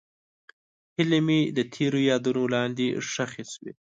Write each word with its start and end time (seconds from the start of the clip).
هیلې 0.95 1.19
مې 1.27 1.39
د 1.57 1.59
تېر 1.73 1.93
یادونو 2.09 2.43
لاندې 2.53 2.87
ښخې 3.09 3.43
شوې. 3.53 3.71